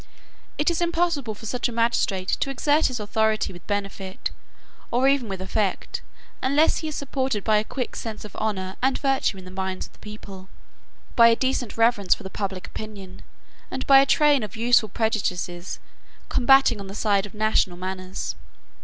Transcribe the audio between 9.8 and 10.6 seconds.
of the people,